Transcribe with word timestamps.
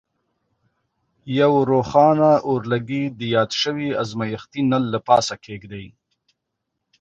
یو 1.39 1.53
روښانه 1.71 2.31
اورلګیت 2.47 3.11
د 3.17 3.21
یاد 3.35 3.51
شوي 3.61 3.89
ازمیښتي 4.01 4.61
نل 4.71 4.83
له 4.93 4.99
پاسه 5.07 5.35
کیږدئ. 5.45 5.87